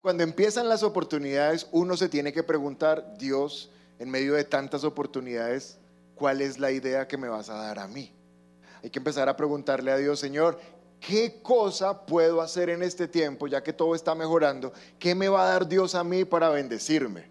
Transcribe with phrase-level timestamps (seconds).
[0.00, 3.70] Cuando empiezan las oportunidades, uno se tiene que preguntar, Dios,
[4.00, 5.78] en medio de tantas oportunidades,
[6.16, 8.12] ¿cuál es la idea que me vas a dar a mí?
[8.82, 10.58] Hay que empezar a preguntarle a Dios, Señor,
[11.00, 14.72] ¿qué cosa puedo hacer en este tiempo, ya que todo está mejorando?
[14.98, 17.26] ¿Qué me va a dar Dios a mí para bendecirme?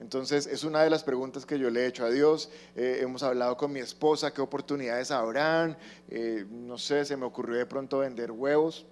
[0.00, 2.50] Entonces, es una de las preguntas que yo le he hecho a Dios.
[2.74, 5.76] Eh, hemos hablado con mi esposa, qué oportunidades habrán.
[6.08, 8.86] Eh, no sé, se me ocurrió de pronto vender huevos.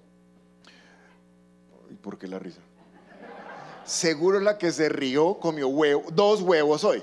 [1.90, 2.60] ¿Y por qué la risa?
[3.84, 7.02] Seguro la que se rió comió huevo, dos huevos hoy.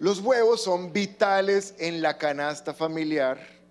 [0.00, 3.61] Los huevos son vitales en la canasta familiar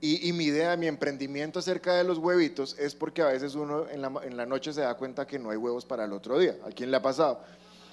[0.00, 4.00] y, mi idea, mi emprendimiento acerca de los huevitos es porque a veces uno en
[4.00, 6.56] la, en la noche se da cuenta que no hay huevos para el otro día.
[6.66, 7.42] ¿A quién le ha pasado?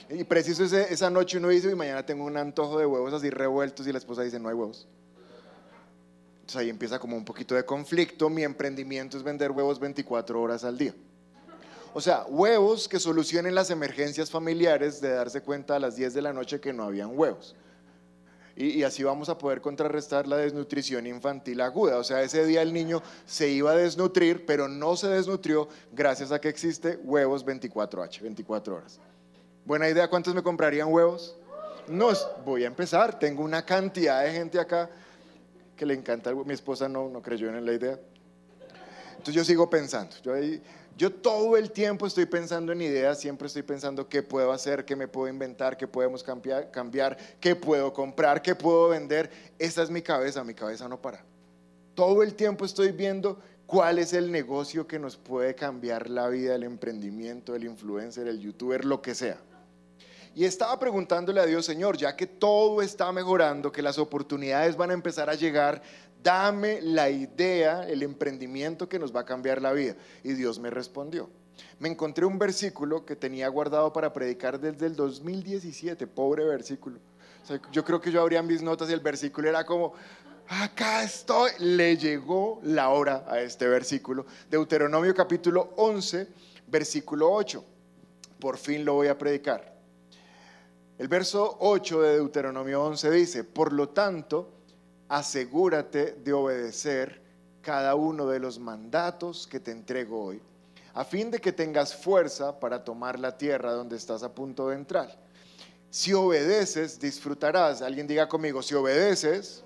[0.09, 3.30] Y preciso ese- esa noche uno dice, y mañana tengo un antojo de huevos así
[3.30, 4.88] revueltos y la esposa dice, no hay huevos.
[6.40, 8.30] Entonces ahí empieza como un poquito de conflicto.
[8.30, 10.94] Mi emprendimiento es vender huevos 24 horas al día.
[11.94, 16.22] O sea, huevos que solucionen las emergencias familiares de darse cuenta a las 10 de
[16.22, 17.56] la noche que no habían huevos.
[18.59, 22.00] Y, así vamos a poder contrarrestar la desnutrición infantil aguda.
[22.00, 26.31] O sea, ese día el niño se iba a desnutrir, pero no se desnutrió gracias
[26.31, 29.00] a que existe huevos 24H, 24 horas.
[29.63, 31.38] Buena idea, ¿cuántos me comprarían huevos?
[31.88, 32.09] No,
[32.45, 33.19] voy a empezar.
[33.19, 34.89] Tengo una cantidad de gente acá
[35.75, 36.33] que le encanta.
[36.33, 38.00] Mi esposa no, no creyó en la idea.
[39.11, 40.16] Entonces yo sigo pensando.
[40.23, 40.61] Yo, ahí-
[40.98, 44.95] yo todo el tiempo estoy pensando en ideas, siempre estoy pensando qué puedo hacer, qué
[44.95, 49.30] me puedo inventar, qué podemos cambiar, qué puedo comprar, qué puedo vender.
[49.59, 51.23] Esa es mi cabeza, mi cabeza no para.
[51.94, 56.56] Todo el tiempo estoy viendo cuál es el negocio que nos puede cambiar la vida,
[56.56, 59.38] el emprendimiento, el influencer, el youtuber, lo que sea.
[60.34, 64.91] Y estaba preguntándole a Dios, Señor, ya que todo está mejorando, que las oportunidades van
[64.91, 65.81] a empezar a llegar,
[66.28, 69.96] dame la idea, el emprendimiento que nos va a cambiar la vida.
[70.26, 71.30] Y Dios me respondió.
[71.80, 77.00] Me encontré un versículo que tenía guardado para predicar desde el 2017, pobre versículo.
[77.72, 79.94] Yo creo que yo abría mis notas y el versículo era como,
[80.50, 81.52] acá estoy.
[81.60, 84.26] Le llegó la hora a este versículo.
[84.52, 86.28] Deuteronomio capítulo 11,
[86.68, 87.64] versículo 8.
[88.38, 89.78] Por fin lo voy a predicar.
[90.98, 94.56] El verso 8 de Deuteronomio 11 dice, por lo tanto,
[95.09, 97.22] asegúrate de obedecer
[97.62, 100.41] cada uno de los mandatos que te entrego hoy,
[100.94, 104.75] a fin de que tengas fuerza para tomar la tierra donde estás a punto de
[104.75, 105.17] entrar.
[105.90, 107.81] Si obedeces, disfrutarás.
[107.81, 109.63] Alguien diga conmigo, si obedeces,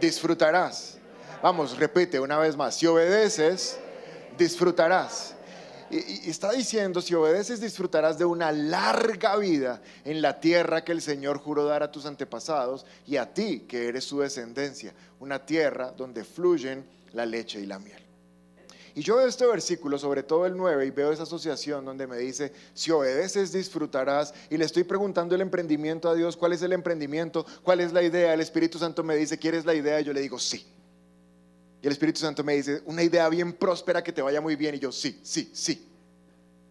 [0.00, 0.98] disfrutarás.
[1.42, 3.78] Vamos, repite una vez más, si obedeces,
[4.36, 5.34] disfrutarás.
[5.90, 11.02] Y, está diciendo, si obedeces disfrutarás de una larga vida en la tierra que el
[11.02, 15.92] Señor juró dar a tus antepasados y a ti que eres su descendencia, una tierra
[15.92, 18.02] donde fluyen la leche y la miel.
[18.94, 22.16] Y yo veo este versículo, sobre todo el 9, y veo esa asociación donde me
[22.16, 26.72] dice, si obedeces disfrutarás, y le estoy preguntando el emprendimiento a Dios, ¿cuál es el
[26.72, 27.46] emprendimiento?
[27.62, 28.34] ¿Cuál es la idea?
[28.34, 30.00] El Espíritu Santo me dice, ¿quieres la idea?
[30.00, 30.66] Y yo le digo, sí.
[31.80, 34.74] Y el Espíritu Santo me dice, una idea bien próspera que te vaya muy bien.
[34.74, 35.86] Y yo, sí, sí, sí.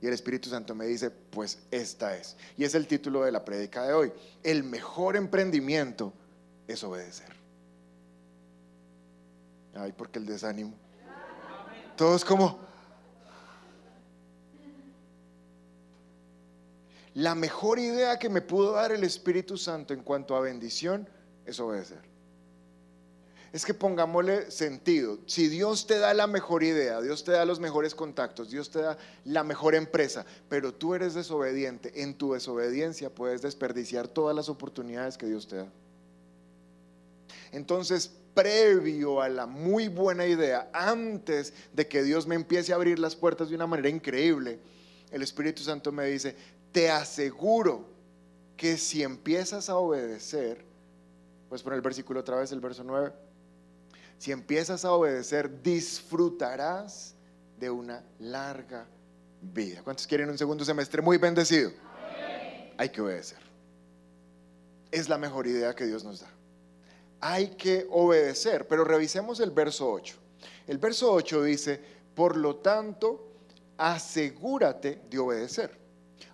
[0.02, 2.36] Y el Espíritu Santo me dice, pues esta es.
[2.58, 4.12] Y es el título de la prédica de hoy.
[4.44, 6.14] El mejor emprendimiento
[6.68, 7.30] es obedecer.
[9.74, 10.74] Ay, porque el desánimo.
[11.96, 12.68] Todos como...
[17.14, 21.10] La mejor idea que me pudo dar el Espíritu Santo en cuanto a bendición
[21.48, 22.07] es obedecer
[23.58, 25.18] es que pongámosle sentido.
[25.26, 28.82] Si Dios te da la mejor idea, Dios te da los mejores contactos, Dios te
[28.82, 34.48] da la mejor empresa, pero tú eres desobediente, en tu desobediencia puedes desperdiciar todas las
[34.48, 35.68] oportunidades que Dios te da.
[37.52, 43.00] Entonces, previo a la muy buena idea, antes de que Dios me empiece a abrir
[43.00, 44.60] las puertas de una manera increíble,
[45.10, 46.36] el Espíritu Santo me dice,
[46.72, 47.88] te aseguro
[48.56, 50.64] que si empiezas a obedecer,
[51.50, 53.26] pues poner el versículo otra vez, el verso 9.
[54.18, 57.16] Si empiezas a obedecer, disfrutarás
[57.60, 58.88] de una larga
[59.42, 59.82] vida.
[59.84, 61.72] ¿Cuántos quieren un segundo semestre muy bendecido?
[62.78, 63.40] Hay que obedecer.
[64.92, 66.28] Es la mejor idea que Dios nos da.
[67.20, 70.16] Hay que obedecer, pero revisemos el verso 8.
[70.68, 71.82] El verso 8 dice,
[72.14, 73.32] por lo tanto,
[73.78, 75.78] asegúrate de obedecer.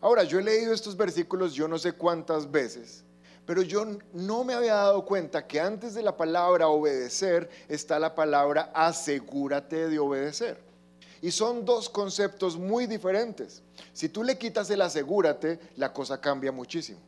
[0.01, 3.03] Ahora, yo he leído estos versículos yo no sé cuántas veces,
[3.45, 8.15] pero yo no me había dado cuenta que antes de la palabra obedecer está la
[8.15, 10.57] palabra asegúrate de obedecer.
[11.21, 13.63] Y son dos conceptos muy diferentes.
[13.93, 16.99] Si tú le quitas el asegúrate, la cosa cambia muchísimo.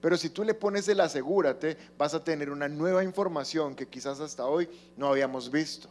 [0.00, 4.20] Pero si tú le pones el asegúrate, vas a tener una nueva información que quizás
[4.20, 5.88] hasta hoy no habíamos visto.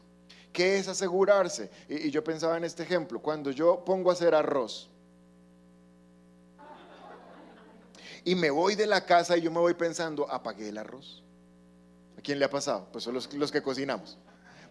[0.53, 1.69] ¿Qué es asegurarse?
[1.89, 4.89] Y, y yo pensaba en este ejemplo, cuando yo pongo a hacer arroz
[8.25, 11.23] y me voy de la casa y yo me voy pensando, apagué el arroz.
[12.17, 12.89] ¿A quién le ha pasado?
[12.91, 14.17] Pues son los, los que cocinamos.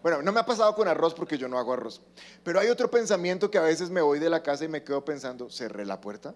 [0.03, 2.01] Bueno, no me ha pasado con arroz porque yo no hago arroz.
[2.43, 5.03] Pero hay otro pensamiento que a veces me voy de la casa y me quedo
[5.05, 6.35] pensando, cerré la puerta.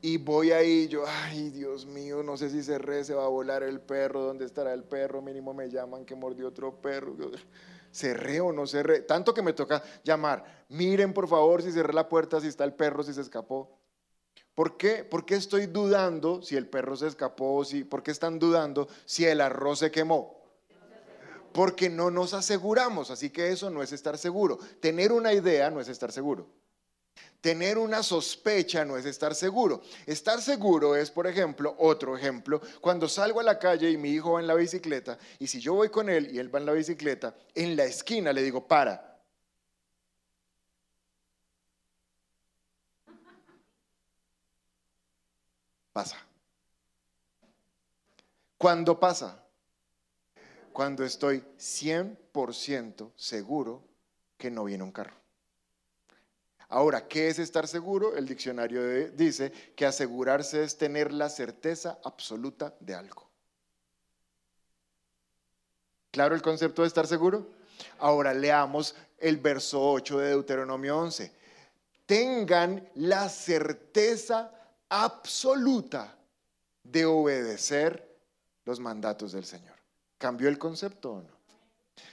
[0.00, 3.62] Y voy ahí, yo, ay Dios mío, no sé si cerré, se va a volar
[3.62, 5.22] el perro, ¿dónde estará el perro?
[5.22, 7.14] Mínimo me llaman que mordió otro perro.
[7.92, 9.02] ¿Cerré o no cerré?
[9.02, 12.74] Tanto que me toca llamar, miren por favor si cerré la puerta, si está el
[12.74, 13.78] perro, si se escapó.
[14.54, 15.04] ¿Por qué?
[15.04, 17.64] ¿Por qué estoy dudando si el perro se escapó?
[17.64, 20.42] Si, ¿Por qué están dudando si el arroz se quemó?
[21.52, 24.58] Porque no nos aseguramos, así que eso no es estar seguro.
[24.80, 26.48] Tener una idea no es estar seguro.
[27.40, 29.82] Tener una sospecha no es estar seguro.
[30.06, 34.32] Estar seguro es, por ejemplo, otro ejemplo, cuando salgo a la calle y mi hijo
[34.32, 36.72] va en la bicicleta, y si yo voy con él y él va en la
[36.72, 39.11] bicicleta, en la esquina le digo, para.
[45.92, 46.16] Pasa.
[48.56, 49.42] ¿Cuándo pasa?
[50.72, 53.82] Cuando estoy 100% seguro
[54.38, 55.16] que no viene un carro.
[56.68, 58.16] Ahora, ¿qué es estar seguro?
[58.16, 63.28] El diccionario dice que asegurarse es tener la certeza absoluta de algo.
[66.10, 67.46] ¿Claro el concepto de estar seguro?
[67.98, 71.32] Ahora leamos el verso 8 de Deuteronomio 11.
[72.06, 74.50] Tengan la certeza
[74.92, 76.14] absoluta
[76.84, 78.14] de obedecer
[78.66, 79.74] los mandatos del Señor.
[80.18, 81.42] ¿Cambió el concepto o no?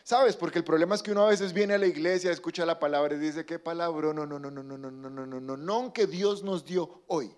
[0.04, 0.38] ¿Sabes?
[0.38, 3.16] Porque el problema es que uno a veces viene a la iglesia, escucha la palabra
[3.16, 4.14] y dice, ¿qué palabra?
[4.14, 7.04] No, no, no, no, no, no, no, no, no, no, no, que Dios nos dio
[7.08, 7.36] hoy.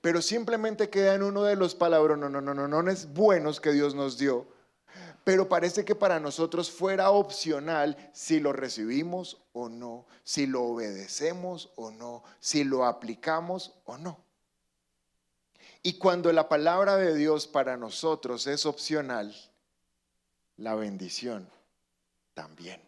[0.00, 3.72] Pero simplemente queda en uno de los palabras, no, no, no, no, no, buenos que
[3.72, 4.46] Dios nos dio.
[5.24, 11.70] Pero parece que para nosotros fuera opcional si lo recibimos o no, si lo obedecemos
[11.76, 14.18] o no, si lo aplicamos o no.
[15.82, 19.34] Y cuando la palabra de Dios para nosotros es opcional,
[20.56, 21.48] la bendición
[22.34, 22.80] también.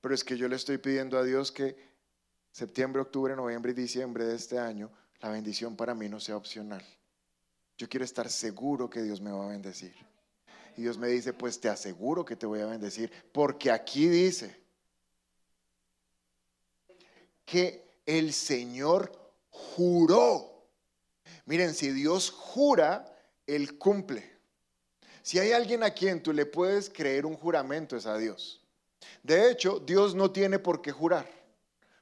[0.00, 1.76] Pero es que yo le estoy pidiendo a Dios que
[2.52, 4.90] septiembre, octubre, noviembre y diciembre de este año,
[5.20, 6.84] la bendición para mí no sea opcional.
[7.76, 9.94] Yo quiero estar seguro que Dios me va a bendecir.
[10.80, 14.58] Y Dios me dice, pues te aseguro que te voy a bendecir, porque aquí dice
[17.44, 19.12] que el Señor
[19.50, 20.66] juró.
[21.44, 23.14] Miren, si Dios jura,
[23.46, 24.38] Él cumple.
[25.20, 28.66] Si hay alguien a quien tú le puedes creer un juramento es a Dios.
[29.22, 31.30] De hecho, Dios no tiene por qué jurar,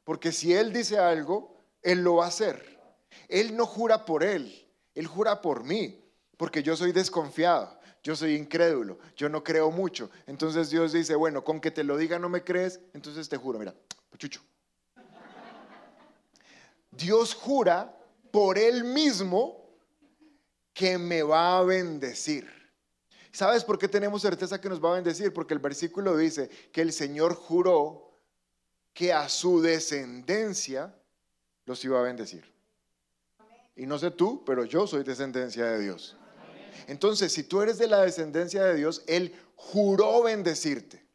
[0.04, 2.78] porque si Él dice algo, Él lo va a hacer.
[3.26, 6.00] Él no jura por Él, Él jura por mí,
[6.36, 10.10] porque yo soy desconfiado, yo soy incrédulo, yo no creo mucho.
[10.26, 13.58] Entonces Dios dice, bueno, con que te lo diga no me crees, entonces te juro,
[13.58, 13.74] mira,
[14.16, 14.40] chucho.
[16.90, 17.96] Dios jura
[18.30, 19.68] por Él mismo
[20.72, 22.48] que me va a bendecir.
[23.32, 25.32] ¿Sabes por qué tenemos certeza que nos va a bendecir?
[25.32, 28.16] Porque el versículo dice que el Señor juró
[28.92, 30.94] que a su descendencia
[31.66, 32.52] los iba a bendecir.
[33.76, 36.16] Y no sé tú, pero yo soy descendencia de Dios.
[36.86, 41.08] Entonces, si tú eres de la descendencia de Dios, Él juró bendecirte.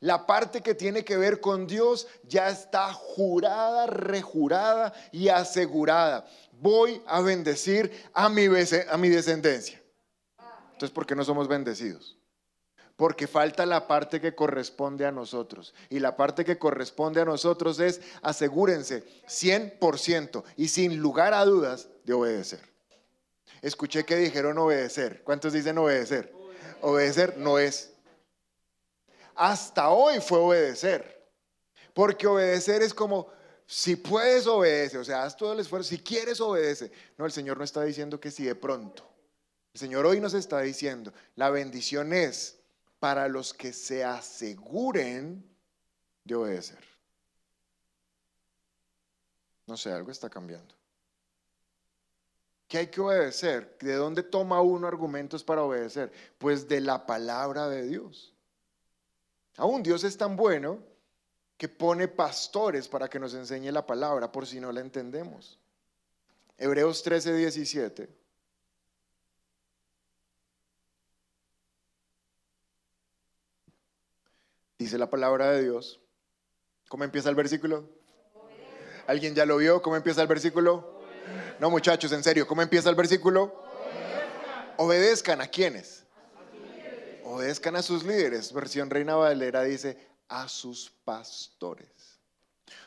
[0.00, 6.26] La parte que tiene que ver con Dios ya está jurada, rejurada y asegurada.
[6.52, 9.82] Voy a bendecir a mi, a mi descendencia.
[10.72, 12.16] Entonces, ¿por qué no somos bendecidos?
[12.96, 15.74] Porque falta la parte que corresponde a nosotros.
[15.90, 21.88] Y la parte que corresponde a nosotros es, asegúrense, 100% y sin lugar a dudas
[22.04, 22.60] de obedecer.
[23.62, 25.22] Escuché que dijeron obedecer.
[25.22, 26.32] ¿Cuántos dicen obedecer?
[26.80, 27.92] Obedecer no es.
[29.34, 31.28] Hasta hoy fue obedecer.
[31.94, 33.28] Porque obedecer es como,
[33.66, 36.90] si puedes obedece, o sea, haz todo el esfuerzo, si quieres obedece.
[37.16, 39.08] No, el Señor no está diciendo que si de pronto.
[39.72, 42.58] El Señor hoy nos está diciendo, la bendición es
[42.98, 45.44] para los que se aseguren
[46.24, 46.82] de obedecer.
[49.66, 50.74] No sé, algo está cambiando.
[52.70, 53.76] ¿Qué hay que obedecer?
[53.80, 56.12] ¿De dónde toma uno argumentos para obedecer?
[56.38, 58.32] Pues de la palabra de Dios.
[59.56, 60.78] Aún Dios es tan bueno
[61.56, 65.58] que pone pastores para que nos enseñe la palabra por si no la entendemos.
[66.58, 68.08] Hebreos 13, 17.
[74.78, 76.00] Dice la palabra de Dios.
[76.88, 77.90] ¿Cómo empieza el versículo?
[79.08, 79.82] ¿Alguien ya lo vio?
[79.82, 80.99] ¿Cómo empieza el versículo?
[81.58, 83.64] No, muchachos, en serio, ¿cómo empieza el versículo?
[84.76, 86.04] Obedezcan a quiénes?
[87.24, 88.52] Obedezcan a sus líderes.
[88.52, 89.98] Versión Reina Valera dice
[90.28, 92.20] a sus pastores.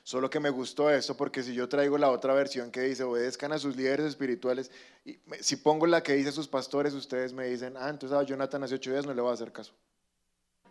[0.03, 3.51] Solo que me gustó eso porque si yo traigo la otra versión que dice obedezcan
[3.51, 4.71] a sus líderes espirituales,
[5.05, 8.63] y si pongo la que dice sus pastores, ustedes me dicen, ah, entonces a Jonathan
[8.63, 9.73] hace ocho días no le voy a hacer caso.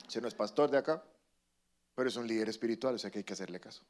[0.09, 1.03] Si no es pastor de acá,
[1.95, 3.83] pero es un líder espiritual, o sea que hay que hacerle caso.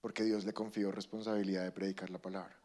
[0.00, 2.56] Porque Dios le confió responsabilidad de predicar la palabra.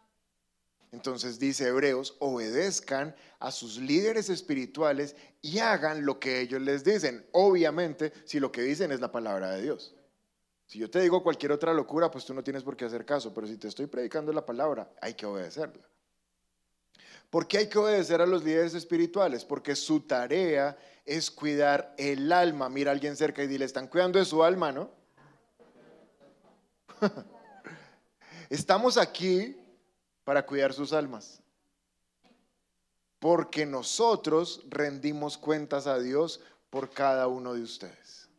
[0.91, 7.25] Entonces dice Hebreos, obedezcan a sus líderes espirituales y hagan lo que ellos les dicen.
[7.31, 9.95] Obviamente, si lo que dicen es la palabra de Dios.
[10.65, 13.33] Si yo te digo cualquier otra locura, pues tú no tienes por qué hacer caso,
[13.33, 15.87] pero si te estoy predicando la palabra, hay que obedecerla.
[17.29, 19.45] ¿Por qué hay que obedecer a los líderes espirituales?
[19.45, 22.67] Porque su tarea es cuidar el alma.
[22.67, 24.91] Mira a alguien cerca y dile, están cuidando de su alma, ¿no?
[28.49, 29.60] Estamos aquí
[30.23, 31.41] para cuidar sus almas.
[33.19, 38.29] Porque nosotros rendimos cuentas a Dios por cada uno de ustedes.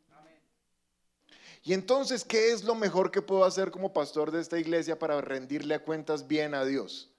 [1.65, 5.21] Y entonces, ¿qué es lo mejor que puedo hacer como pastor de esta iglesia para
[5.21, 7.13] rendirle cuentas bien a Dios?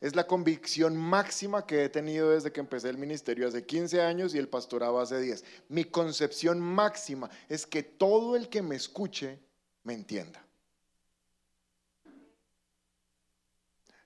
[0.00, 4.34] Es la convicción máxima que he tenido desde que empecé el ministerio hace 15 años
[4.34, 5.44] y el pastorado hace 10.
[5.68, 9.38] Mi concepción máxima es que todo el que me escuche
[9.84, 10.44] me entienda.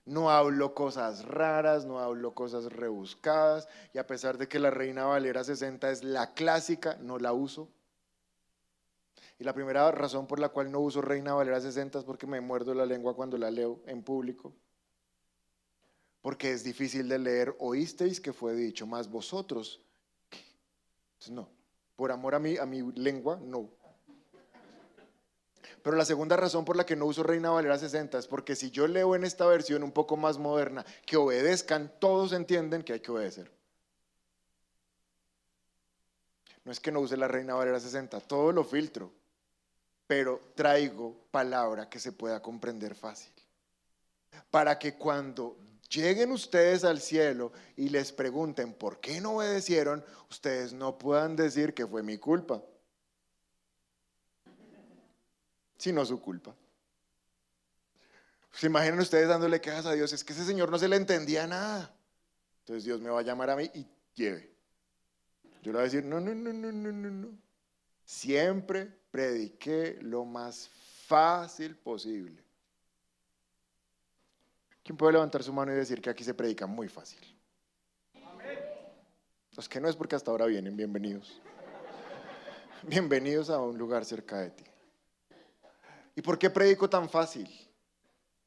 [0.05, 5.05] No hablo cosas raras, no hablo cosas rebuscadas y a pesar de que la Reina
[5.05, 7.69] Valera 60 es la clásica, no la uso.
[9.39, 12.39] Y la primera razón por la cual no uso Reina Valera 60 es porque me
[12.39, 14.53] muerdo la lengua cuando la leo en público.
[16.21, 19.81] Porque es difícil de leer, oísteis que fue dicho, más vosotros.
[21.13, 21.49] Entonces, no,
[21.95, 23.69] por amor a mí, a mi lengua, no.
[25.85, 28.71] Pero la segunda razón por la que no uso Reina Valera 60 es porque si
[28.71, 33.01] yo leo en esta versión un poco más moderna, que obedezcan, todos entienden que hay
[33.01, 33.51] que obedecer.
[36.63, 39.11] No es que no use la Reina Valera 60, todo lo filtro,
[40.07, 43.31] pero traigo palabra que se pueda comprender fácil.
[44.49, 45.55] Para que cuando
[45.87, 51.75] lleguen ustedes al cielo y les pregunten por qué no obedecieron, ustedes no puedan decir
[51.75, 52.63] que fue mi culpa,
[55.77, 56.55] sino su culpa.
[58.51, 60.13] ¿Se imaginan ustedes dándole quejas a Dios?
[60.13, 61.93] Es que ese señor no se le entendía nada.
[62.59, 64.55] Entonces Dios me va a llamar a mí y lleve.
[65.61, 67.37] Yo le voy a decir, no, no, no, no, no, no, no.
[68.05, 70.69] Siempre prediqué lo más
[71.05, 72.43] fácil posible.
[74.83, 77.19] ¿Quién puede levantar su mano y decir que aquí se predica muy fácil?
[79.55, 81.41] Los que no es porque hasta ahora vienen, bienvenidos.
[82.83, 84.63] Bienvenidos a un lugar cerca de ti.
[86.15, 87.49] ¿Y por qué predico tan fácil?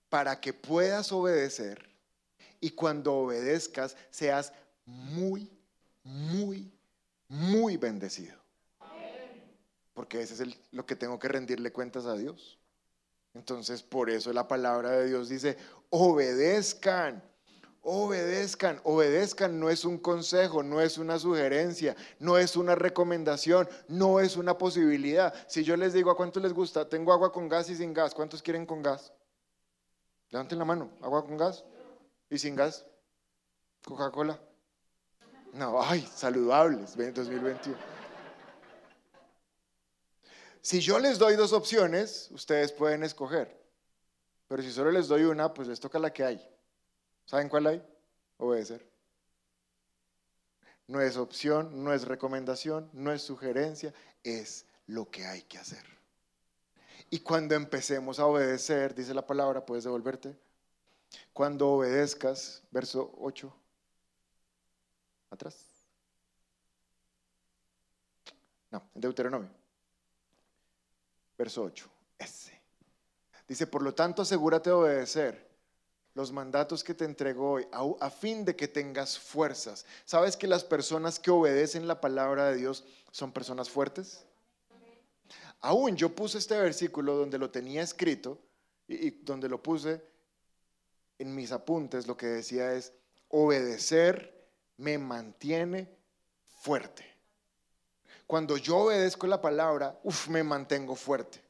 [0.09, 1.87] Para que puedas obedecer
[2.61, 4.53] y cuando obedezcas seas
[4.87, 5.51] muy,
[6.03, 6.73] muy,
[7.29, 8.37] muy bendecido.
[9.93, 12.59] Porque ese es el- lo que tengo que rendirle cuentas a Dios.
[13.35, 15.59] Entonces, por eso la palabra de Dios dice,
[15.91, 17.23] obedezcan,
[17.83, 24.21] obedezcan, obedezcan no es un consejo, no es una sugerencia, no es una recomendación, no
[24.21, 25.35] es una posibilidad.
[25.49, 26.89] Si yo les digo, ¿a cuántos les gusta?
[26.89, 28.15] Tengo agua con gas y sin gas.
[28.15, 29.13] ¿Cuántos quieren con gas?
[30.31, 31.65] Levanten la mano, agua con gas
[32.29, 32.85] y sin gas.
[33.85, 34.39] Coca-Cola.
[35.55, 37.77] No, ay, saludables, 2021.
[40.61, 43.59] Si yo les doy dos opciones, ustedes pueden escoger.
[44.49, 46.58] Pero si solo les doy una, pues les toca la que hay.
[47.29, 47.87] ¿Saben cuál hay?
[48.39, 48.91] Obedecer.
[50.87, 53.93] No es opción, no es recomendación, no es sugerencia,
[54.25, 55.85] es lo que hay que hacer.
[57.11, 60.35] Y cuando empecemos a obedecer, dice la palabra, puedes devolverte.
[61.35, 63.55] Cuando obedezcas, verso 8,
[65.29, 65.55] atrás.
[68.71, 69.51] No, en Deuteronomio.
[71.37, 72.59] Verso 8, ese.
[73.47, 75.48] Dice, por lo tanto, asegúrate de obedecer
[76.19, 79.87] los mandatos que te entregó hoy, a, fin de que tengas fuerzas.
[80.05, 84.25] ¿Sabes que las personas que obedecen la palabra de Dios son personas fuertes?
[85.61, 88.37] Aún yo puse este versículo donde lo tenía escrito
[88.89, 90.03] y, y donde lo puse
[91.21, 92.93] en mis apuntes, lo que decía es,
[93.29, 95.89] obedecer me mantiene
[96.63, 97.05] fuerte.
[98.27, 101.41] Cuando yo obedezco la palabra, uf, me mantengo fuerte.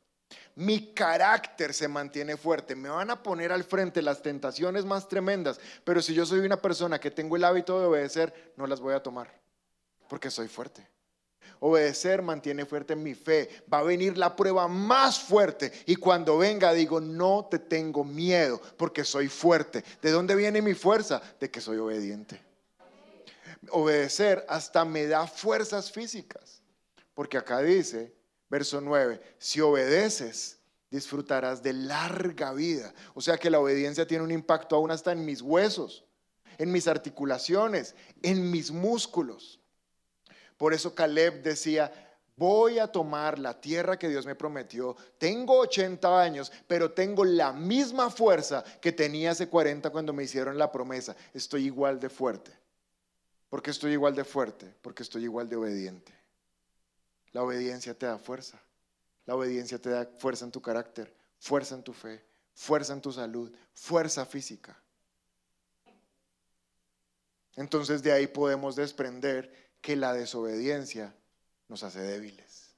[0.58, 2.74] Mi carácter se mantiene fuerte.
[2.74, 6.60] Me van a poner al frente las tentaciones más tremendas, pero si yo soy una
[6.60, 9.32] persona que tengo el hábito de obedecer, no las voy a tomar,
[10.08, 10.84] porque soy fuerte.
[11.60, 13.62] Obedecer mantiene fuerte mi fe.
[13.72, 18.60] Va a venir la prueba más fuerte y cuando venga digo, no te tengo miedo
[18.76, 19.84] porque soy fuerte.
[20.02, 21.22] ¿De dónde viene mi fuerza?
[21.38, 22.42] De que soy obediente.
[23.70, 26.62] Obedecer hasta me da fuerzas físicas.
[27.14, 28.17] Porque acá dice,
[28.49, 30.59] verso 9, si obedeces,
[30.90, 32.95] disfrutarás de larga vida.
[33.14, 36.05] O sea que la obediencia tiene un impacto aún hasta en mis huesos,
[36.57, 39.61] en mis articulaciones, en mis músculos.
[40.57, 41.93] Por eso Caleb decía,
[42.37, 44.97] voy a tomar la tierra que Dios me prometió.
[45.19, 50.57] Tengo 80 años, pero tengo la misma fuerza que tenía hace 40 cuando me hicieron
[50.57, 51.14] la promesa.
[51.35, 52.52] Estoy igual de fuerte.
[53.49, 54.75] ¿Por qué estoy igual de fuerte?
[54.83, 56.17] Porque estoy igual de obediente.
[57.32, 58.61] La obediencia te da fuerza.
[59.26, 63.12] La obediencia te da fuerza en tu carácter, fuerza en tu fe, fuerza en tu
[63.12, 64.80] salud, fuerza física.
[67.56, 71.14] Entonces de ahí podemos desprender que la desobediencia
[71.68, 72.75] nos hace débiles.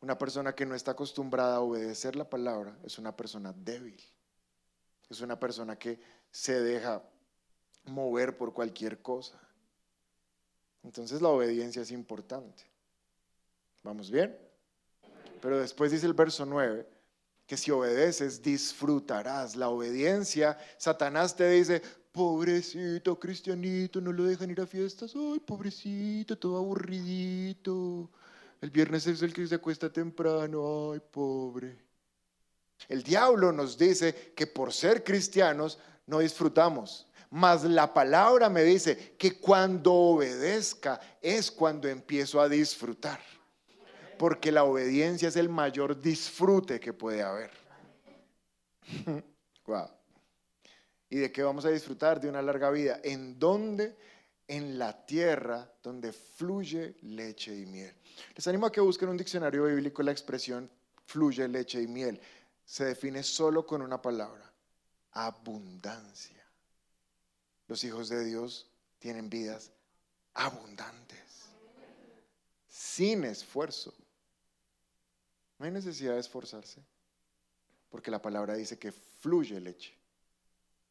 [0.00, 4.02] Una persona que no está acostumbrada a obedecer la palabra es una persona débil.
[5.08, 7.02] Es una persona que se deja
[7.84, 9.40] mover por cualquier cosa.
[10.82, 12.73] Entonces la obediencia es importante.
[13.84, 14.34] ¿Vamos bien?
[15.42, 16.88] Pero después dice el verso 9
[17.46, 19.54] que si obedeces disfrutarás.
[19.54, 25.12] La obediencia, Satanás te dice, pobrecito cristianito, no lo dejan ir a fiestas.
[25.14, 28.10] Ay, pobrecito, todo aburridito.
[28.62, 30.92] El viernes es el que se acuesta temprano.
[30.92, 31.76] Ay, pobre.
[32.88, 37.06] El diablo nos dice que por ser cristianos no disfrutamos.
[37.28, 43.20] Mas la palabra me dice que cuando obedezca es cuando empiezo a disfrutar.
[44.18, 47.50] Porque la obediencia es el mayor disfrute que puede haber.
[49.66, 49.88] Wow.
[51.08, 52.20] ¿Y de qué vamos a disfrutar?
[52.20, 53.00] De una larga vida.
[53.02, 53.96] ¿En dónde?
[54.46, 57.94] En la tierra donde fluye leche y miel.
[58.34, 60.70] Les animo a que busquen un diccionario bíblico la expresión
[61.06, 62.20] fluye leche y miel.
[62.64, 64.52] Se define solo con una palabra,
[65.12, 66.44] abundancia.
[67.68, 69.70] Los hijos de Dios tienen vidas
[70.34, 71.03] abundantes,
[72.94, 73.92] sin esfuerzo.
[75.58, 76.82] No hay necesidad de esforzarse,
[77.90, 79.96] porque la palabra dice que fluye leche.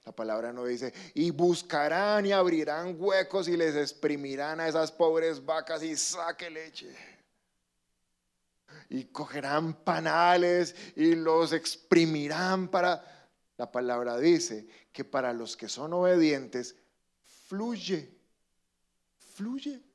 [0.06, 5.46] La palabra no dice, y buscarán y abrirán huecos y les exprimirán a esas pobres
[5.46, 6.94] vacas y saque leche.
[8.90, 13.30] Y cogerán panales y los exprimirán para...
[13.56, 16.76] La palabra dice que para los que son obedientes,
[17.48, 18.12] fluye,
[19.36, 19.93] fluye.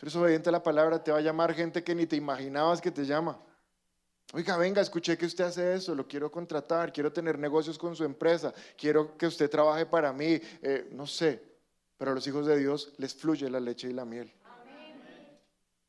[0.00, 2.80] Tú eres obediente a la palabra, te va a llamar gente que ni te imaginabas
[2.80, 3.38] que te llama.
[4.32, 8.04] Oiga, venga, escuché que usted hace eso, lo quiero contratar, quiero tener negocios con su
[8.04, 11.42] empresa, quiero que usted trabaje para mí, eh, no sé,
[11.98, 14.32] pero a los hijos de Dios les fluye la leche y la miel,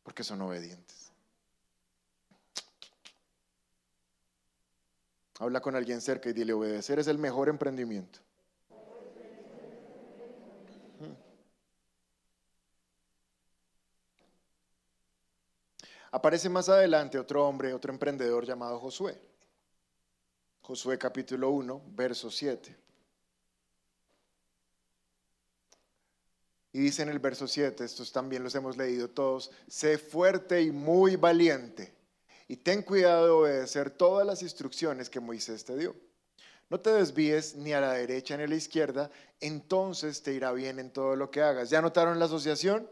[0.04, 1.14] porque son obedientes.
[5.40, 8.20] Habla con alguien cerca y dile, obedecer es el mejor emprendimiento.
[16.12, 19.18] Aparece más adelante otro hombre, otro emprendedor llamado Josué.
[20.62, 22.76] Josué capítulo 1, verso 7.
[26.74, 30.72] Y dice en el verso 7, estos también los hemos leído todos, sé fuerte y
[30.72, 31.94] muy valiente
[32.48, 35.96] y ten cuidado de obedecer todas las instrucciones que Moisés te dio.
[36.70, 40.80] No te desvíes ni a la derecha ni a la izquierda, entonces te irá bien
[40.80, 41.70] en todo lo que hagas.
[41.70, 42.90] ¿Ya notaron la asociación?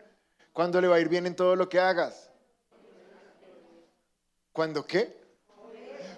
[0.54, 2.29] ¿Cuándo le va a ir bien en todo lo que hagas?
[4.52, 5.20] ¿Cuándo qué?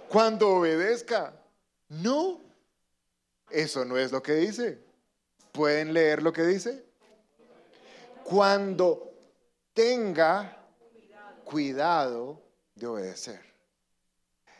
[0.07, 1.33] Cuando obedezca.
[1.89, 2.41] No,
[3.49, 4.79] eso no es lo que dice.
[5.51, 6.85] ¿Pueden leer lo que dice?
[8.23, 9.13] Cuando
[9.73, 10.57] tenga
[11.43, 12.41] cuidado
[12.75, 13.41] de obedecer.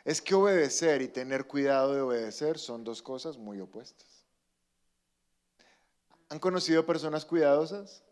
[0.03, 4.25] Es que obedecer y tener cuidado de obedecer son dos cosas muy opuestas.
[6.29, 8.03] ¿Han conocido personas cuidadosas?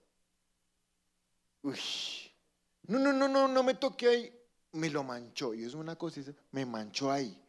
[1.62, 1.80] Uy,
[2.84, 4.38] no, no, no, no, no me toque ahí
[4.72, 5.54] me lo manchó.
[5.54, 7.42] Y es una cosa, me manchó ahí.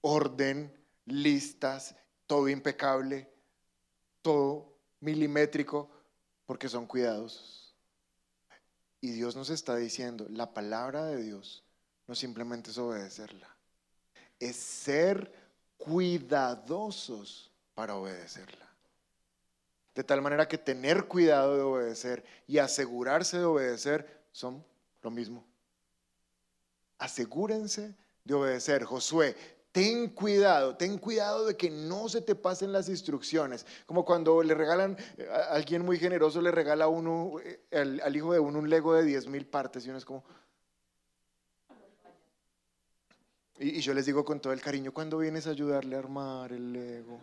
[0.00, 0.72] Orden,
[1.06, 1.94] listas,
[2.26, 3.30] todo impecable,
[4.22, 5.90] todo milimétrico,
[6.46, 7.74] porque son cuidadosos.
[9.00, 11.62] Y Dios nos está diciendo, la palabra de Dios
[12.06, 13.54] no simplemente es obedecerla,
[14.38, 15.32] es ser
[15.76, 18.64] cuidadosos para obedecerla.
[19.94, 24.64] De tal manera que tener cuidado de obedecer y asegurarse de obedecer son
[25.00, 25.44] lo mismo.
[26.98, 27.94] Asegúrense
[28.24, 28.84] de obedecer.
[28.84, 29.36] Josué,
[29.74, 33.66] Ten cuidado, ten cuidado de que no se te pasen las instrucciones.
[33.86, 38.32] Como cuando le regalan, eh, a alguien muy generoso le regala uno, eh, al, hijo
[38.32, 40.22] de uno un Lego de 10 mil partes y uno es como...
[43.58, 46.52] Y, y yo les digo con todo el cariño, ¿cuándo vienes a ayudarle a armar
[46.52, 47.18] el Lego?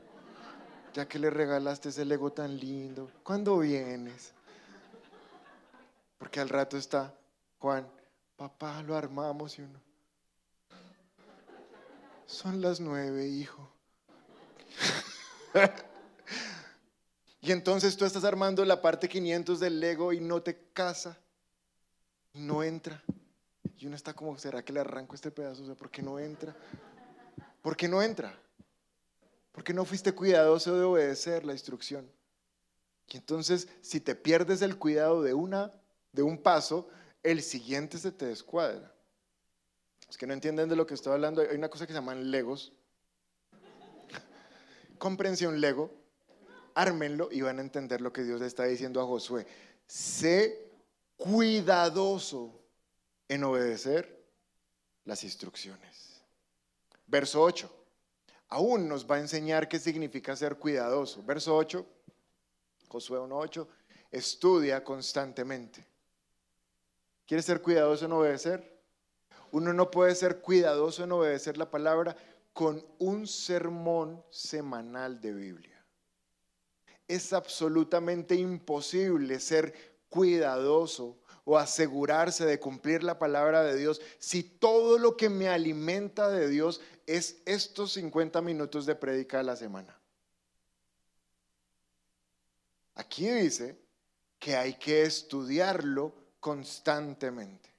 [0.94, 4.34] Ya que le regalaste ese Lego tan lindo, ¿cuándo vienes?
[6.22, 7.12] Porque al rato está
[7.58, 7.90] Juan,
[8.38, 9.82] papá, lo armamos y uno.
[12.28, 13.68] Son las nueve, hijo.
[17.42, 21.18] y entonces tú estás armando la parte 500 del Lego y no te casa,
[22.34, 23.04] y no entra.
[23.80, 25.64] Y uno está como, ¿será que le arranco este pedazo?
[25.64, 26.56] O sea, ¿por qué no entra?
[27.64, 28.32] ¿Por qué no entra?
[29.52, 32.08] Porque no fuiste cuidadoso de obedecer la instrucción.
[33.08, 35.74] Y entonces, si te pierdes el cuidado de una,
[36.12, 36.90] de un paso,
[37.24, 38.94] el siguiente se te descuadra.
[40.10, 41.42] Es que no entienden de lo que estoy hablando.
[41.42, 42.74] Hay una cosa que se llaman legos.
[44.98, 45.92] Cómprense un lego,
[46.76, 49.48] ármenlo y van a entender lo que Dios le está diciendo a Josué.
[49.88, 50.70] Sé
[51.18, 52.62] cuidadoso
[53.28, 54.22] en obedecer
[55.06, 56.22] las instrucciones.
[57.08, 57.78] Verso 8.
[58.50, 61.24] Aún nos va a enseñar qué significa ser cuidadoso.
[61.24, 61.86] Verso 8,
[62.90, 63.66] Josué 1.8,
[64.12, 65.86] estudia constantemente.
[67.32, 68.78] ¿Quieres ser cuidadoso en obedecer?
[69.54, 72.14] Uno no puede ser cuidadoso en obedecer la palabra
[72.52, 75.82] con un sermón semanal de Biblia.
[77.08, 79.74] Es absolutamente imposible ser
[80.10, 86.28] cuidadoso o asegurarse de cumplir la palabra de Dios si todo lo que me alimenta
[86.28, 89.98] de Dios es estos 50 minutos de prédica a la semana.
[92.96, 93.80] Aquí dice
[94.38, 97.70] que hay que estudiarlo constantemente.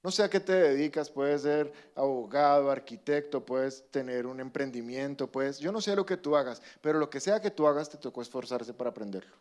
[0.00, 5.58] No sé a qué te dedicas, puedes ser abogado, arquitecto, puedes tener un emprendimiento, puedes,
[5.58, 7.98] yo no sé lo que tú hagas, pero lo que sea que tú hagas te
[7.98, 9.36] tocó esforzarse para aprenderlo.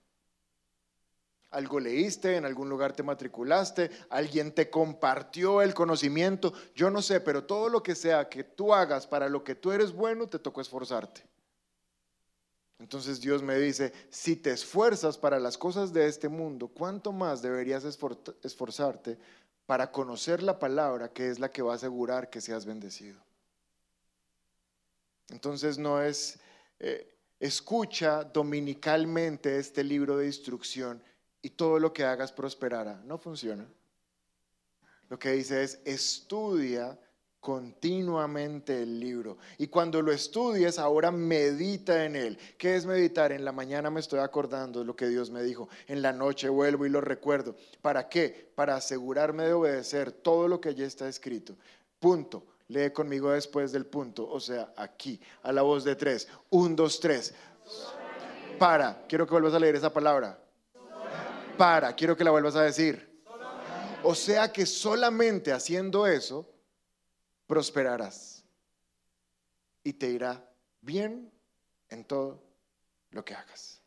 [1.52, 7.22] Algo leíste, en algún lugar te matriculaste, alguien te compartió el conocimiento, yo no sé,
[7.22, 10.39] pero todo lo que sea que tú hagas para lo que tú eres bueno, te
[10.39, 11.24] tocó esforzarte.
[12.79, 17.41] Entonces Dios me dice, si te esfuerzas para las cosas de este mundo, ¿cuánto más
[17.41, 19.17] deberías esforzarte
[19.65, 23.19] para conocer la palabra que es la que va a asegurar que seas bendecido?
[25.29, 26.39] Entonces no es,
[26.79, 31.01] eh, escucha dominicalmente este libro de instrucción
[31.41, 33.01] y todo lo que hagas prosperará.
[33.05, 33.67] No funciona.
[35.09, 36.97] Lo que dice es, estudia
[37.47, 39.38] continuamente el libro.
[39.57, 42.38] Y cuando lo estudies, ahora medita en él.
[42.57, 43.31] ¿Qué es meditar?
[43.31, 45.69] En la mañana me estoy acordando de lo que Dios me dijo.
[45.88, 47.55] En la noche vuelvo y lo recuerdo.
[47.81, 48.51] ¿Para qué?
[48.53, 51.55] Para asegurarme de obedecer todo lo que ya está escrito.
[52.01, 52.43] Punto.
[52.67, 54.29] Lee conmigo después del punto.
[54.29, 56.27] O sea, aquí, a la voz de tres.
[56.49, 57.33] Un, dos, tres.
[58.60, 59.05] Para.
[59.07, 60.38] Quiero que vuelvas a leer esa palabra.
[61.57, 61.95] Para.
[61.95, 63.07] Quiero que la vuelvas a decir.
[64.03, 66.45] O sea que solamente haciendo eso,
[67.47, 68.43] prosperarás
[69.83, 70.47] y te irá
[70.81, 71.31] bien
[71.89, 72.43] en todo
[73.12, 73.81] lo que hagas.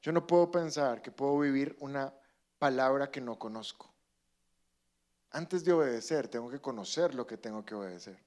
[0.00, 2.14] Yo no puedo pensar que puedo vivir una
[2.58, 3.92] palabra que no conozco.
[5.30, 8.18] Antes de obedecer, tengo que conocer lo que tengo que obedecer.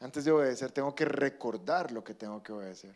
[0.00, 2.94] Antes de obedecer, tengo que recordar lo que tengo que obedecer.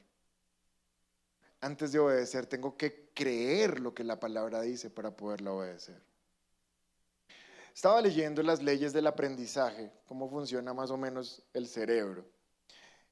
[1.61, 6.03] Antes de obedecer, tengo que creer lo que la palabra dice para poderla obedecer.
[7.75, 12.25] Estaba leyendo las leyes del aprendizaje, cómo funciona más o menos el cerebro.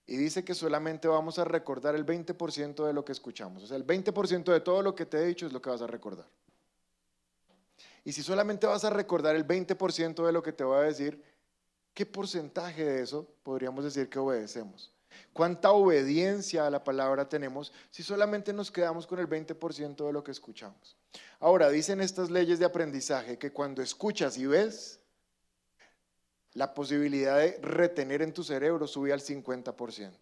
[0.07, 3.64] Y dice que solamente vamos a recordar el 20% de lo que escuchamos.
[3.64, 5.83] O sea, el 20% de todo lo que te he dicho es lo que vas
[5.83, 6.27] a recordar.
[8.05, 11.22] Y si solamente vas a recordar el 20% de lo que te voy a decir,
[11.94, 14.92] ¿qué porcentaje de eso podríamos decir que obedecemos?
[15.33, 20.22] ¿Cuánta obediencia a la palabra tenemos si solamente nos quedamos con el 20% de lo
[20.22, 20.96] que escuchamos?
[21.40, 25.01] Ahora, dicen estas leyes de aprendizaje que cuando escuchas y ves,
[26.55, 30.12] la posibilidad de retener en tu cerebro sube al 50%.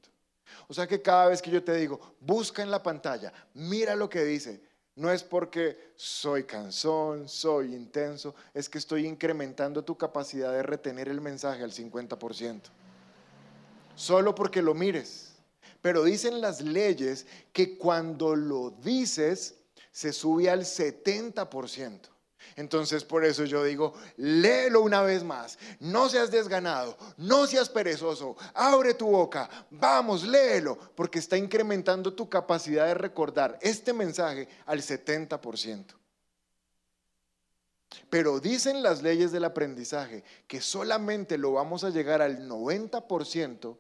[0.69, 4.09] O sea que cada vez que yo te digo, busca en la pantalla, mira lo
[4.09, 4.61] que dice,
[4.97, 11.09] no es porque soy cansón, soy intenso, es que estoy incrementando tu capacidad de retener
[11.09, 12.61] el mensaje al 50%
[14.01, 15.29] solo porque lo mires.
[15.83, 19.57] Pero dicen las leyes que cuando lo dices
[19.93, 22.01] se sube al 70%.
[22.57, 28.37] Entonces por eso yo digo, léelo una vez más, no seas desganado, no seas perezoso,
[28.55, 34.81] abre tu boca, vamos, léelo, porque está incrementando tu capacidad de recordar este mensaje al
[34.81, 35.95] 70%.
[38.09, 43.77] Pero dicen las leyes del aprendizaje que solamente lo vamos a llegar al 90%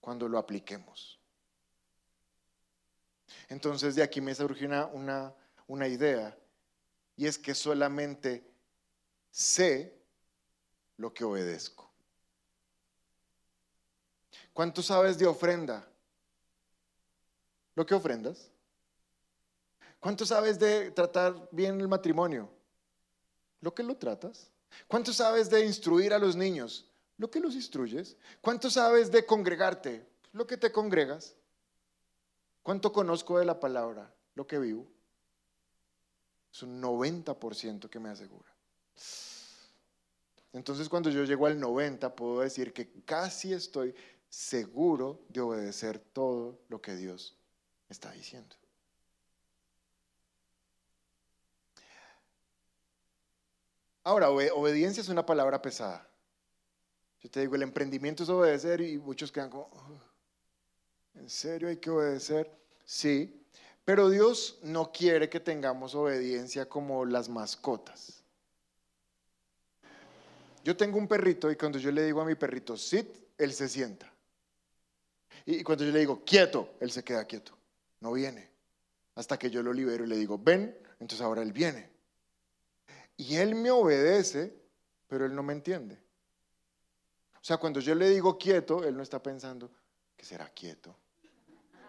[0.00, 1.18] cuando lo apliquemos.
[3.48, 5.34] Entonces de aquí me surge una, una,
[5.66, 6.36] una idea
[7.16, 8.44] y es que solamente
[9.30, 9.94] sé
[10.96, 11.90] lo que obedezco.
[14.52, 15.86] ¿Cuánto sabes de ofrenda?
[17.74, 18.50] ¿Lo que ofrendas?
[20.00, 22.50] ¿Cuánto sabes de tratar bien el matrimonio?
[23.60, 24.50] Lo que lo tratas.
[24.88, 26.89] ¿Cuánto sabes de instruir a los niños?
[27.20, 28.16] Lo que los instruyes.
[28.40, 30.06] ¿Cuánto sabes de congregarte?
[30.32, 31.34] Lo que te congregas.
[32.62, 34.10] ¿Cuánto conozco de la palabra?
[34.34, 34.86] Lo que vivo.
[36.50, 38.48] Es un 90% que me asegura.
[40.54, 43.94] Entonces cuando yo llego al 90 puedo decir que casi estoy
[44.30, 47.36] seguro de obedecer todo lo que Dios
[47.90, 48.56] está diciendo.
[54.04, 56.09] Ahora, obe- obediencia es una palabra pesada.
[57.20, 60.00] Yo te digo, el emprendimiento es obedecer y muchos quedan como, "Ugh,
[61.16, 62.50] ¿en serio hay que obedecer?
[62.84, 63.44] Sí,
[63.84, 68.22] pero Dios no quiere que tengamos obediencia como las mascotas.
[70.64, 73.68] Yo tengo un perrito y cuando yo le digo a mi perrito, sit, él se
[73.68, 74.12] sienta.
[75.46, 77.56] Y cuando yo le digo, quieto, él se queda quieto.
[78.00, 78.48] No viene.
[79.14, 81.90] Hasta que yo lo libero y le digo, ven, entonces ahora él viene.
[83.16, 84.54] Y él me obedece,
[85.08, 85.98] pero él no me entiende.
[87.40, 89.70] O sea, cuando yo le digo quieto, él no está pensando,
[90.16, 90.94] ¿qué será quieto?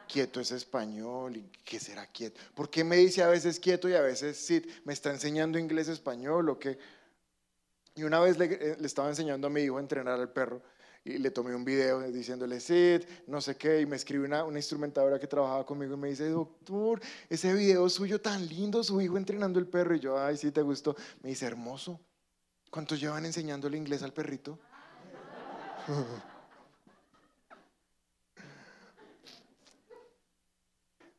[0.08, 2.40] Quieto es español, ¿y qué será quieto?
[2.56, 4.68] ¿Por qué me dice a veces quieto y a veces sit?
[4.86, 6.78] ¿Me está enseñando inglés español o qué?
[7.96, 10.62] Y una vez le, eh, le estaba enseñando a mi hijo a entrenar al perro
[11.04, 14.60] y le tomé un video diciéndole sit, no sé qué, y me escribe una, una
[14.60, 19.18] instrumentadora que trabajaba conmigo y me dice, doctor, ese video suyo tan lindo, su hijo
[19.18, 19.96] entrenando el perro.
[19.96, 20.96] Y yo, ay, sí, te gustó.
[21.22, 22.00] Me dice, hermoso.
[22.70, 24.60] ¿Cuántos llevan enseñándole inglés al perrito?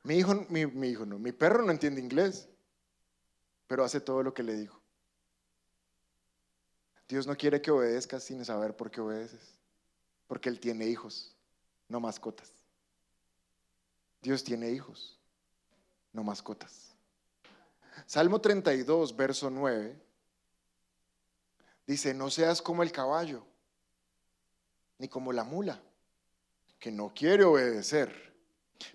[0.05, 2.49] mi hijo, mi, hijo no, mi perro no entiende inglés,
[3.67, 4.81] pero hace todo lo que le digo.
[7.09, 9.59] Dios no quiere que obedezcas sin saber por qué obedeces,
[10.27, 11.37] porque Él tiene hijos,
[11.89, 12.51] no mascotas.
[14.23, 15.19] Dios tiene hijos,
[16.13, 16.95] no mascotas.
[18.07, 20.01] Salmo 32, verso 9,
[21.87, 23.45] dice, no seas como el caballo,
[25.03, 25.83] ni como la mula,
[26.79, 28.33] que no quiere obedecer,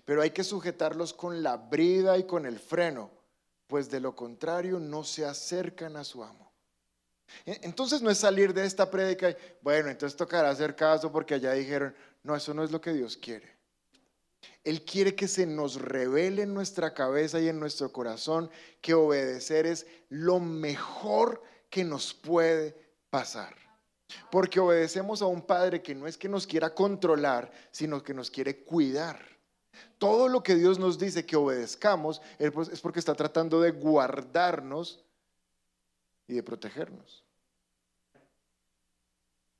[0.06, 3.10] pero hay que sujetarlos con la brida y con el freno,
[3.66, 6.50] pues de lo contrario no se acercan a su amo.
[7.44, 11.34] E- Entonces no es salir de esta prédica y, bueno, entonces tocará hacer caso porque
[11.34, 13.58] allá dijeron, no, eso no es lo que Dios quiere.
[14.64, 19.66] Él quiere que se nos revele en nuestra cabeza y en nuestro corazón que obedecer
[19.66, 22.74] es lo mejor que nos puede
[23.10, 23.67] pasar.
[24.30, 28.30] Porque obedecemos a un Padre que no es que nos quiera controlar, sino que nos
[28.30, 29.20] quiere cuidar.
[29.98, 33.70] Todo lo que Dios nos dice que obedezcamos es pues- es porque está tratando de
[33.72, 35.04] guardarnos
[36.26, 37.24] y de protegernos.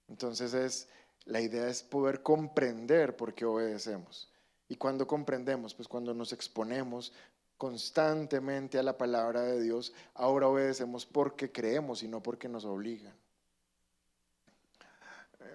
[0.08, 0.88] Entonces es
[1.24, 4.30] la idea es poder comprender por qué obedecemos.
[4.68, 7.12] Y cuando comprendemos, pues cuando nos exponemos
[7.58, 13.14] constantemente a la palabra de Dios, ahora obedecemos porque creemos y no porque nos obligan.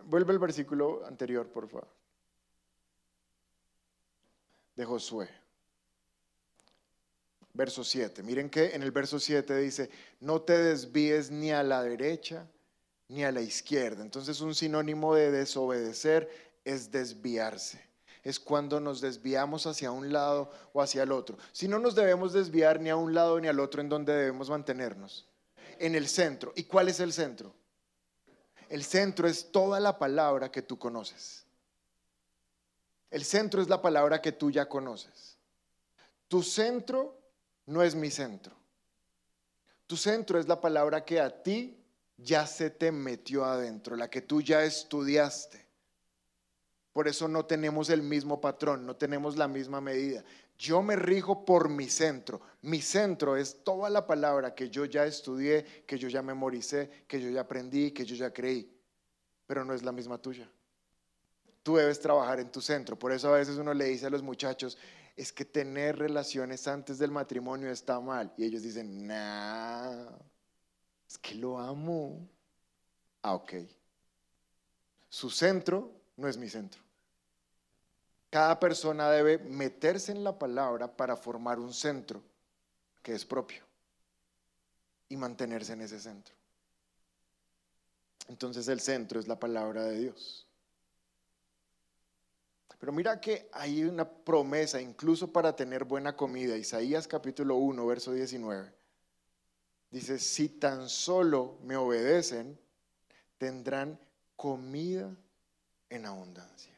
[0.06, 1.88] Vuelve al versículo anterior, por favor.
[4.76, 5.30] De Josué.
[7.54, 8.24] Verso 7.
[8.24, 9.89] Miren que en el verso 7 dice,
[10.20, 12.48] no te desvíes ni a la derecha
[13.10, 14.02] ni a la izquierda.
[14.02, 16.30] Entonces un sinónimo de desobedecer
[16.66, 17.80] es desviarse.
[18.24, 21.38] Es cuando nos desviamos hacia un lado o hacia el otro.
[21.52, 24.50] Si no nos debemos desviar ni a un lado ni al otro, ¿en donde debemos
[24.50, 25.28] mantenernos?
[25.78, 26.54] En el centro.
[26.56, 27.54] ¿Y cuál es el centro?
[28.74, 31.46] El centro es toda la palabra que tú conoces.
[33.12, 35.38] El centro es la palabra que tú ya conoces.
[36.28, 37.16] Tu centro
[37.68, 38.56] no es mi centro.
[39.86, 41.78] Tu centro es la palabra que a ti
[42.18, 45.62] ya se te metió adentro, la que tú ya estudiaste.
[46.94, 50.24] Por eso no tenemos el mismo patrón, no tenemos la misma medida.
[50.60, 52.40] Yo me rijo por mi centro.
[52.62, 57.20] Mi centro es toda la palabra que yo ya estudié, que yo ya memoricé, que
[57.20, 58.72] yo ya aprendí, que yo ya creí.
[59.48, 60.48] Pero no es la misma tuya.
[61.64, 62.98] Tú debes trabajar en tu centro.
[62.98, 64.78] Por eso a veces uno le dice a los muchachos,
[65.16, 68.32] es que tener relaciones antes del matrimonio está mal.
[68.38, 70.06] Y ellos dicen, nah,
[71.10, 72.30] es que lo amo.
[73.24, 73.54] Ah, ok.
[75.10, 76.82] Su centro no es mi centro.
[78.30, 82.21] Cada persona debe meterse en la palabra para formar un centro
[83.02, 83.63] que es propio
[85.10, 86.34] y mantenerse en ese centro.
[88.28, 90.47] Entonces el centro es la palabra de Dios.
[92.80, 96.58] Pero mira que hay una promesa incluso para tener buena comida.
[96.58, 98.73] Isaías capítulo 1, verso 19.
[99.89, 102.60] Dice, si tan solo me obedecen,
[103.38, 103.97] tendrán
[104.36, 105.15] comida
[105.89, 106.74] en abundancia.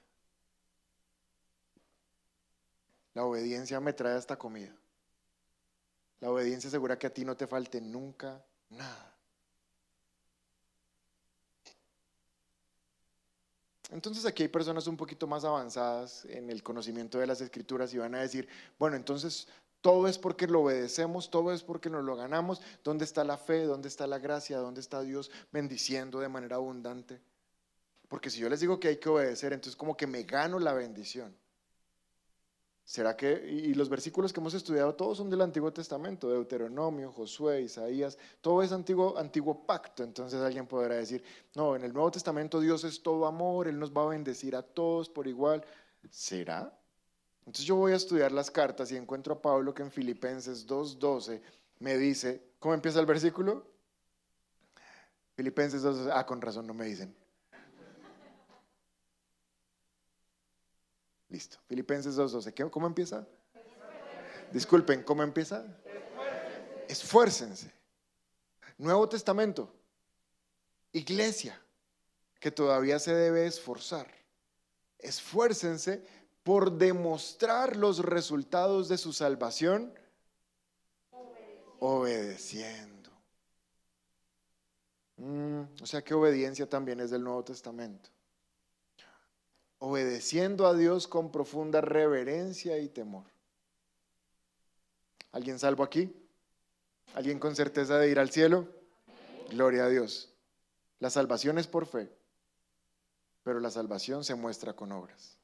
[3.14, 4.76] La obediencia me trae esta comida.
[6.20, 9.16] La obediencia asegura que a ti no te falte nunca nada.
[13.92, 17.98] Entonces aquí hay personas un poquito más avanzadas en el conocimiento de las escrituras y
[17.98, 19.48] van a decir, bueno, entonces
[19.82, 22.62] todo es porque lo obedecemos, todo es porque nos lo ganamos.
[22.84, 23.64] ¿Dónde está la fe?
[23.64, 24.58] ¿Dónde está la gracia?
[24.58, 27.22] ¿Dónde está Dios bendiciendo de manera abundante?
[28.08, 30.74] Porque si yo les digo que hay que obedecer, entonces como que me gano la
[30.74, 31.36] bendición.
[32.86, 37.62] ¿Será que, y los versículos que hemos estudiado, todos son del Antiguo Testamento, Deuteronomio, Josué,
[37.62, 40.04] Isaías, todo es antiguo, antiguo pacto.
[40.04, 41.24] Entonces alguien podrá decir,
[41.56, 44.62] no, en el Nuevo Testamento Dios es todo amor, Él nos va a bendecir a
[44.62, 45.66] todos por igual.
[46.12, 46.72] ¿Será?
[47.40, 51.42] Entonces yo voy a estudiar las cartas y encuentro a Pablo que en Filipenses 2.12
[51.80, 53.66] me dice, ¿cómo empieza el versículo?
[55.36, 57.16] Filipenses 2.12, ah, con razón no me dicen.
[61.36, 61.58] Listo.
[61.68, 62.70] Filipenses 2.12.
[62.70, 63.28] ¿Cómo empieza?
[64.54, 65.66] Disculpen, ¿cómo empieza?
[66.88, 67.74] Esfuércense.
[68.78, 69.70] Nuevo Testamento.
[70.94, 71.62] Iglesia,
[72.40, 74.08] que todavía se debe esforzar.
[74.98, 76.06] Esfuércense
[76.42, 79.94] por demostrar los resultados de su salvación
[81.80, 83.12] obedeciendo.
[85.18, 88.15] Mm, o sea que obediencia también es del Nuevo Testamento
[89.80, 93.26] obedeciendo a Dios con profunda reverencia y temor.
[95.32, 96.14] ¿Alguien salvo aquí?
[97.14, 98.68] ¿Alguien con certeza de ir al cielo?
[99.50, 100.34] Gloria a Dios.
[101.00, 102.10] La salvación es por fe,
[103.44, 105.38] pero la salvación se muestra con obras.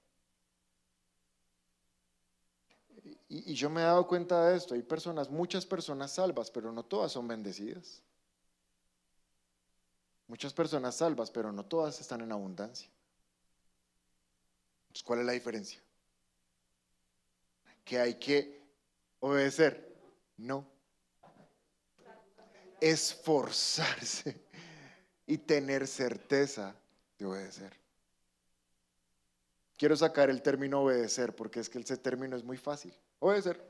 [3.28, 4.74] Y, yo me he dado cuenta de esto.
[4.74, 8.02] Hay personas, muchas personas salvas, pero no todas son bendecidas.
[10.28, 12.90] Muchas personas salvas, pero no todas están en abundancia.
[15.04, 15.82] ¿Cuál es la diferencia?
[17.84, 18.62] Que hay que
[19.20, 19.96] obedecer.
[20.38, 20.68] No.
[22.80, 24.44] Esforzarse
[25.26, 26.76] y tener certeza
[27.18, 27.80] de obedecer.
[29.78, 32.94] Quiero sacar el término obedecer porque es que ese término es muy fácil.
[33.20, 33.64] Obedecer.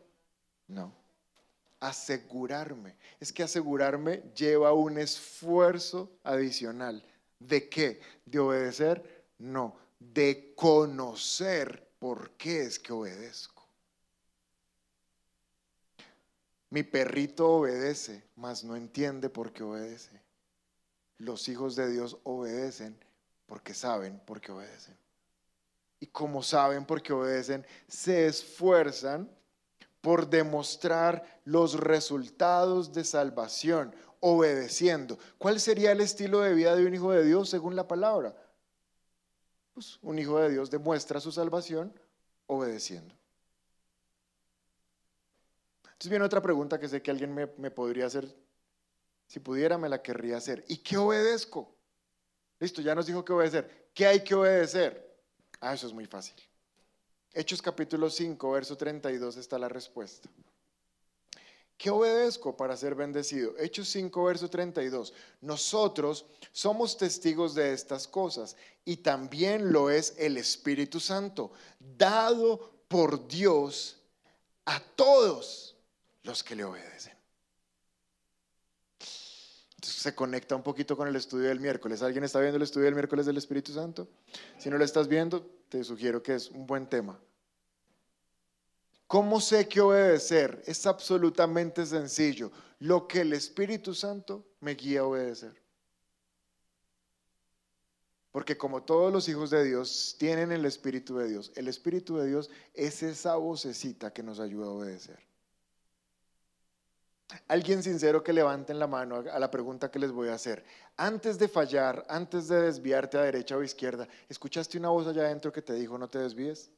[0.68, 0.94] No.
[1.80, 2.96] Asegurarme.
[3.20, 7.06] Es que asegurarme lleva un esfuerzo adicional.
[7.40, 8.00] ¿De qué?
[8.26, 9.26] ¿De obedecer?
[9.38, 13.64] No de conocer por qué es que obedezco.
[16.72, 20.22] Mi perrito obedece, mas no entiende por qué obedece.
[21.18, 22.98] Los hijos de Dios obedecen
[23.46, 24.98] porque saben por qué obedecen.
[26.00, 29.30] Y como saben por qué obedecen, se esfuerzan
[30.00, 35.20] por demostrar los resultados de salvación, obedeciendo.
[35.38, 38.36] ¿Cuál sería el estilo de vida de un hijo de Dios según la palabra?
[40.02, 41.94] Un hijo de Dios demuestra su salvación
[42.48, 43.16] obedeciendo.
[45.84, 48.36] Entonces viene otra pregunta que sé que alguien me, me podría hacer.
[49.28, 50.66] Si pudiera, me la querría hacer.
[50.68, 51.76] ¿Y qué obedezco?
[52.60, 53.90] Listo, ya nos dijo que obedecer.
[53.94, 55.18] ¿Qué hay que obedecer?
[55.60, 56.36] Ah, eso es muy fácil.
[57.34, 60.30] Hechos capítulo 5, verso 32 está la respuesta.
[61.82, 63.56] ¿Qué obedezco para ser bendecido?
[63.58, 65.14] Hechos 5, verso 32.
[65.42, 73.28] Nosotros somos testigos de estas cosas y también lo es el Espíritu Santo, dado por
[73.28, 73.98] Dios
[74.66, 75.76] a todos
[76.22, 77.14] los que le obedecen.
[79.74, 82.04] Entonces se conecta un poquito con el estudio del miércoles.
[82.04, 84.08] ¿Alguien está viendo el estudio del miércoles del Espíritu Santo?
[84.60, 87.20] Si no lo estás viendo, te sugiero que es un buen tema.
[89.12, 90.64] ¿Cómo sé qué obedecer?
[90.66, 92.50] Es absolutamente sencillo.
[92.80, 95.62] Lo que el Espíritu Santo me guía a obedecer.
[98.32, 102.28] Porque como todos los hijos de Dios tienen el Espíritu de Dios, el Espíritu de
[102.28, 105.20] Dios es esa vocecita que nos ayuda a obedecer.
[107.50, 110.64] Alguien sincero que levanten la mano a la pregunta que les voy a hacer.
[110.96, 115.52] Antes de fallar, antes de desviarte a derecha o izquierda, ¿escuchaste una voz allá adentro
[115.52, 116.72] que te dijo no te desvíes?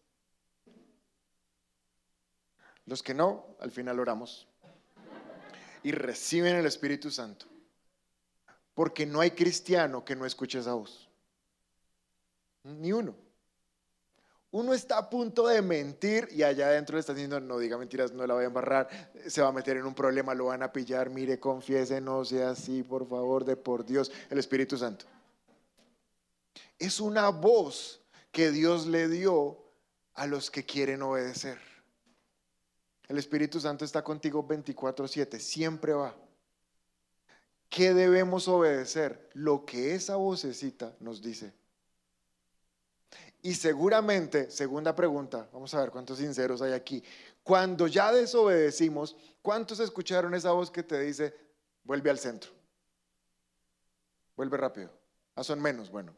[2.86, 4.48] Los que no, al final oramos
[5.84, 7.46] y reciben el Espíritu Santo.
[8.74, 11.10] Porque no hay cristiano que no escuche esa voz.
[12.64, 13.16] Ni uno.
[14.52, 18.12] Uno está a punto de mentir y allá adentro le está diciendo, no diga mentiras,
[18.12, 18.88] no la voy a embarrar,
[19.28, 22.52] se va a meter en un problema, lo van a pillar, mire, confiese, no sea
[22.52, 25.06] así, por favor, de por Dios, el Espíritu Santo.
[26.78, 29.58] Es una voz que Dios le dio
[30.14, 31.73] a los que quieren obedecer.
[33.08, 36.16] El Espíritu Santo está contigo 24/7, siempre va.
[37.70, 39.30] ¿Qué debemos obedecer?
[39.34, 41.54] Lo que esa vocecita nos dice.
[43.42, 47.04] Y seguramente, segunda pregunta, vamos a ver cuántos sinceros hay aquí.
[47.44, 51.36] Cuando ya desobedecimos, ¿cuántos escucharon esa voz que te dice,
[51.84, 52.52] vuelve al centro?
[54.38, 54.92] Vuelve rápido.
[55.36, 56.16] Ah, son menos, bueno.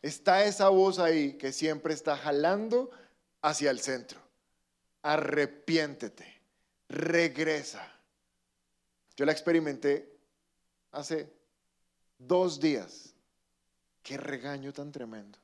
[0.00, 2.90] Está esa voz ahí que siempre está jalando
[3.42, 4.21] hacia el centro.
[5.02, 6.42] Arrepiéntete,
[6.88, 7.86] regresa.
[9.16, 10.18] Yo la experimenté
[10.92, 11.32] hace
[12.18, 13.14] dos días.
[14.02, 15.38] Qué regaño tan tremendo.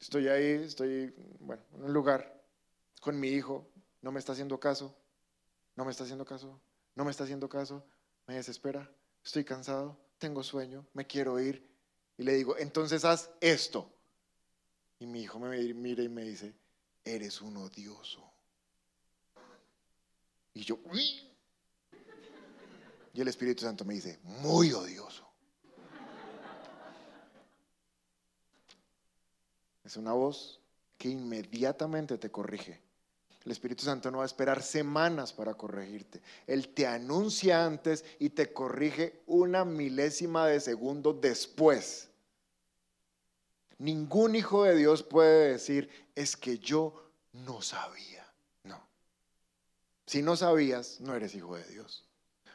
[0.00, 2.42] Estoy ahí, estoy, bueno, en un lugar
[3.00, 3.68] con mi hijo,
[4.00, 4.96] no me está haciendo caso,
[5.76, 6.60] no me está haciendo caso,
[6.94, 7.84] no me está haciendo caso,
[8.26, 8.90] me desespera,
[9.24, 11.68] estoy cansado, tengo sueño, me quiero ir.
[12.18, 13.90] Y le digo, entonces haz esto.
[14.98, 16.54] Y mi hijo me mira y me dice,
[17.04, 18.22] eres un odioso.
[20.54, 20.78] Y yo.
[23.14, 25.28] Y el Espíritu Santo me dice, muy odioso.
[29.84, 30.60] Es una voz
[30.96, 32.80] que inmediatamente te corrige.
[33.44, 36.22] El Espíritu Santo no va a esperar semanas para corregirte.
[36.46, 42.08] Él te anuncia antes y te corrige una milésima de segundo después.
[43.82, 48.24] Ningún hijo de Dios puede decir, es que yo no sabía.
[48.62, 48.80] No.
[50.06, 52.06] Si no sabías, no eres hijo de Dios.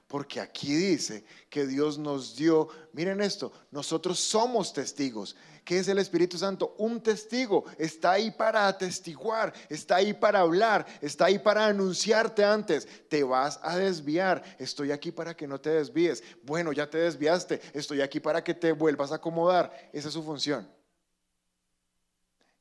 [0.07, 5.35] Porque aquí dice que Dios nos dio, miren esto, nosotros somos testigos.
[5.65, 6.75] ¿Qué es el Espíritu Santo?
[6.77, 7.65] Un testigo.
[7.77, 12.87] Está ahí para atestiguar, está ahí para hablar, está ahí para anunciarte antes.
[13.09, 14.41] Te vas a desviar.
[14.59, 16.23] Estoy aquí para que no te desvíes.
[16.43, 17.59] Bueno, ya te desviaste.
[17.73, 19.89] Estoy aquí para que te vuelvas a acomodar.
[19.91, 20.76] Esa es su función.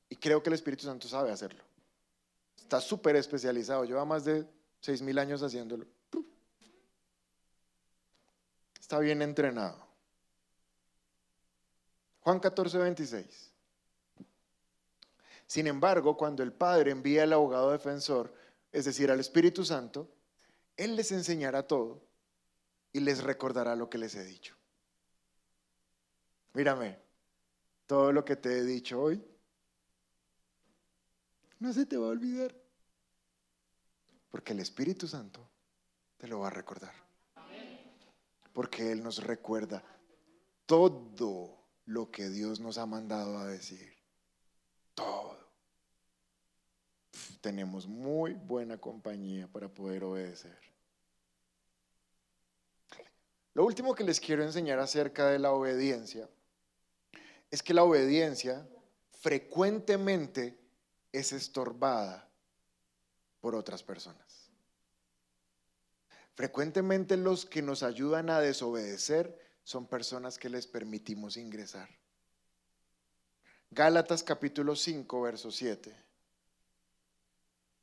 [0.08, 1.62] Y creo que el Espíritu Santo sabe hacerlo.
[2.56, 3.84] Está súper especializado.
[3.84, 4.46] Lleva más de
[4.80, 5.86] seis mil años haciéndolo.
[8.80, 9.84] Está bien entrenado.
[12.20, 13.52] Juan 14, 26.
[15.46, 18.34] Sin embargo, cuando el Padre envía al abogado defensor,
[18.72, 20.08] es decir, al Espíritu Santo,
[20.76, 22.02] Él les enseñará todo
[22.92, 24.56] y les recordará lo que les he dicho.
[26.52, 26.98] Mírame,
[27.86, 29.22] todo lo que te he dicho hoy,
[31.58, 32.54] no se te va a olvidar.
[34.30, 35.48] Porque el Espíritu Santo
[36.18, 37.06] te lo va a recordar
[38.56, 39.84] porque Él nos recuerda
[40.64, 43.94] todo lo que Dios nos ha mandado a decir.
[44.94, 45.36] Todo.
[47.42, 50.58] Tenemos muy buena compañía para poder obedecer.
[53.52, 56.26] Lo último que les quiero enseñar acerca de la obediencia
[57.50, 58.66] es que la obediencia
[59.20, 60.58] frecuentemente
[61.18, 62.28] es estorbada
[63.40, 64.50] por otras personas.
[66.34, 71.88] Frecuentemente los que nos ayudan a desobedecer son personas que les permitimos ingresar.
[73.70, 76.06] Gálatas capítulo 5, verso 7.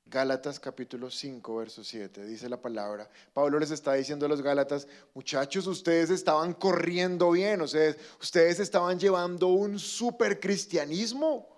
[0.06, 3.10] Gálatas capítulo 5, verso 7, dice la palabra.
[3.34, 9.00] Pablo les está diciendo a los Gálatas, muchachos, ustedes estaban corriendo bien, sea, ustedes estaban
[9.00, 11.53] llevando un super cristianismo,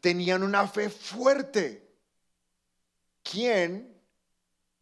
[0.00, 1.82] tenían una fe fuerte.
[3.22, 3.94] ¿Quién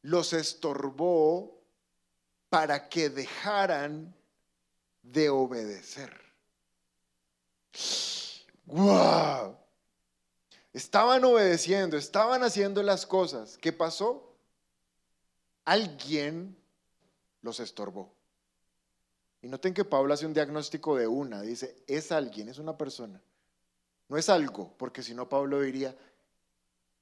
[0.02, 1.62] los estorbó
[2.48, 4.14] para que dejaran
[5.02, 6.12] de obedecer.
[8.66, 9.56] ¡Wow!
[10.72, 13.58] Estaban obedeciendo, estaban haciendo las cosas.
[13.58, 14.36] ¿Qué pasó?
[15.64, 16.56] Alguien
[17.42, 18.12] los estorbó.
[19.42, 23.20] Y noten que Pablo hace un diagnóstico de una, dice, es alguien, es una persona.
[24.12, 25.96] No es algo, porque si no Pablo diría,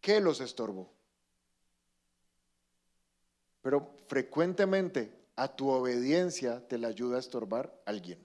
[0.00, 0.88] ¿qué los estorbó?
[3.62, 8.24] Pero frecuentemente a tu obediencia te la ayuda a estorbar alguien.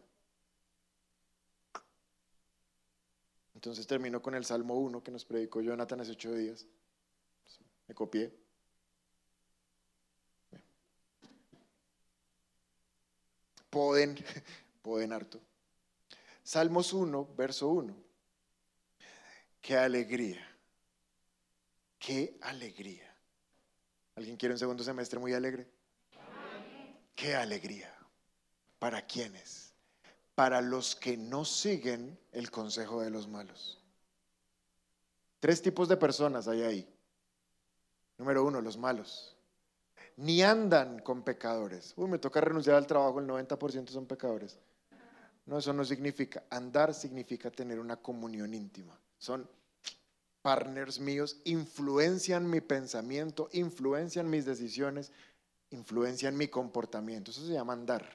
[3.56, 6.68] Entonces termino con el Salmo 1 que nos predicó Jonathan hace ocho días.
[7.88, 8.32] Me copié.
[13.72, 14.16] Poden,
[14.84, 15.40] poden harto.
[16.44, 18.05] Salmos 1, verso 1.
[19.66, 20.48] Qué alegría.
[21.98, 23.12] Qué alegría
[24.14, 25.68] ¿Alguien quiere un segundo semestre muy alegre?
[27.16, 27.92] ¡Qué alegría!
[28.78, 29.74] ¿Para quiénes?
[30.36, 33.82] Para los que no siguen el consejo de los malos.
[35.40, 36.96] Tres tipos de personas hay ahí.
[38.20, 39.36] Número uno, los malos.
[40.18, 41.96] Ni andan con pecadores.
[41.98, 44.60] Uy, me toca renunciar al trabajo, el 90% son pecadores.
[45.48, 46.44] No, eso no significa.
[46.52, 48.96] Andar significa tener una comunión íntima.
[49.26, 49.50] Son
[50.44, 55.12] partners míos, influencian mi pensamiento, influencian mis decisiones,
[55.72, 57.32] influencian mi comportamiento.
[57.32, 58.08] Eso se llama andar.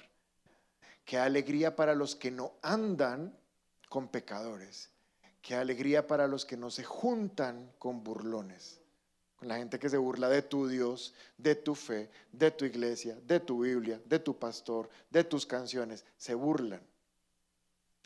[1.04, 3.36] Qué alegría para los que no andan
[3.88, 4.90] con pecadores.
[5.42, 8.80] Qué alegría para los que no se juntan con burlones.
[9.34, 13.18] Con la gente que se burla de tu Dios, de tu fe, de tu iglesia,
[13.26, 16.04] de tu Biblia, de tu pastor, de tus canciones.
[16.16, 16.88] Se burlan.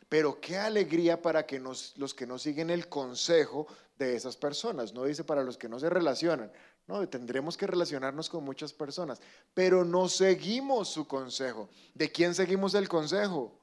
[0.09, 4.93] Pero qué alegría para que nos, los que no siguen el consejo de esas personas.
[4.93, 6.51] No dice para los que no se relacionan.
[6.87, 9.19] No, tendremos que relacionarnos con muchas personas,
[9.53, 11.69] pero no seguimos su consejo.
[11.95, 13.59] ¿De quién seguimos el consejo?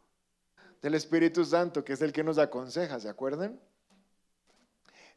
[0.81, 3.61] Del Espíritu Santo, que es el que nos aconseja, ¿se acuerdan?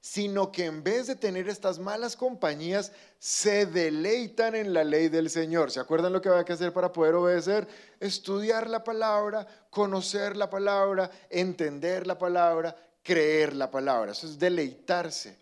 [0.05, 5.31] Sino que en vez de tener estas malas compañías, se deleitan en la ley del
[5.31, 5.71] Señor.
[5.71, 7.67] ¿Se acuerdan lo que hay que hacer para poder obedecer?
[7.99, 14.11] Estudiar la palabra, conocer la palabra, entender la palabra, creer la palabra.
[14.11, 15.39] Eso es deleitarse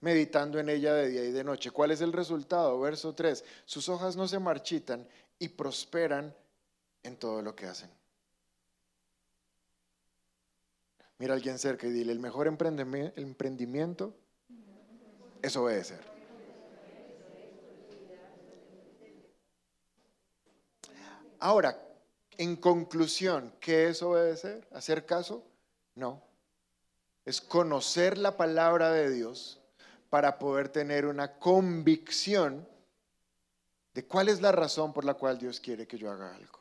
[0.00, 1.70] meditando en ella de día y de noche.
[1.70, 2.80] ¿Cuál es el resultado?
[2.80, 3.44] Verso 3.
[3.64, 5.06] Sus hojas no se marchitan
[5.38, 6.34] y prosperan
[7.04, 8.01] en todo lo que hacen.
[11.22, 14.12] Mira a alguien cerca y dile, el mejor emprendimiento
[15.40, 16.00] es obedecer.
[21.38, 21.80] Ahora,
[22.38, 24.66] en conclusión, ¿qué es obedecer?
[24.72, 25.44] ¿Hacer caso?
[25.94, 26.20] No.
[27.24, 29.60] Es conocer la palabra de Dios
[30.10, 32.66] para poder tener una convicción
[33.94, 36.58] de cuál es la razón por la cual Dios quiere que yo haga algo.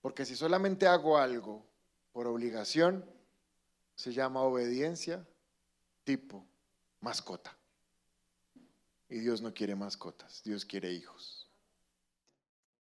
[0.00, 1.64] Porque si solamente hago algo
[2.12, 3.04] por obligación,
[3.94, 5.26] se llama obediencia
[6.04, 6.46] tipo
[7.00, 7.56] mascota.
[9.08, 11.41] Y Dios no quiere mascotas, Dios quiere hijos.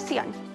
[0.00, 0.51] generación